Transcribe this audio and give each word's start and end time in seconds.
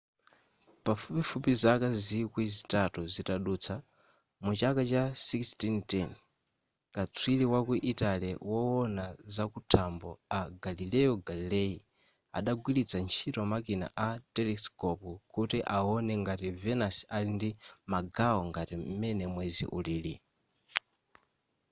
pafupifupi 0.83 1.51
zaka 1.63 1.87
zikwi 2.05 2.43
zitatu 2.55 3.01
zitadutsa 3.13 3.75
muchaka 4.43 4.81
cha 4.91 5.03
1610 5.09 6.15
katswiri 6.95 7.45
waku 7.53 7.73
italy 7.91 8.31
wowona 8.49 9.05
zakuthambo 9.35 10.09
a 10.39 10.39
galileo 10.63 11.13
galilei 11.27 11.75
adagwiritsa 12.37 12.97
ntchito 13.05 13.41
makina 13.51 13.87
a 14.07 14.07
telescope 14.35 15.09
kuti 15.33 15.57
awone 15.77 16.13
ngati 16.21 16.49
venus 16.61 16.97
ali 17.15 17.29
ndi 17.37 17.49
magawo 17.91 18.39
ngati 18.49 18.75
m'mene 18.83 19.23
mwezi 19.33 19.63
ulili 19.77 20.13